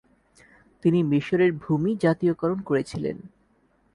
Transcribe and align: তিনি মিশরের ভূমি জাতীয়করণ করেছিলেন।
তিনি 0.83 0.99
মিশরের 1.03 1.51
ভূমি 1.53 1.91
জাতীয়করণ 1.95 2.59
করেছিলেন। 2.61 3.17